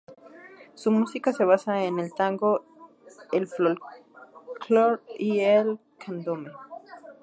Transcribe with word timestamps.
Su 0.73 0.89
música 0.89 1.31
se 1.31 1.45
basa 1.45 1.83
en 1.83 1.99
el 1.99 2.11
tango, 2.11 2.65
el 3.31 3.45
folklore 3.47 4.99
y 5.19 5.41
el 5.41 5.77
candombe. 5.99 6.51